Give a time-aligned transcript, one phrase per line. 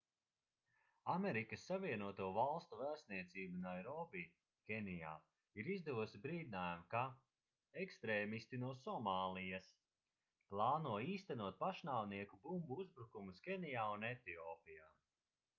[1.15, 4.23] amerikas savienoto valstu vēstniecība nairobi
[4.69, 5.11] kenijā
[5.63, 7.03] ir izdevusi brīdinājumu ka
[7.85, 9.69] ekstrēmisti no somālijas
[10.55, 14.93] plāno īstenot pašnāvnieku bumbu uzbrukumus kenijā un etiopijā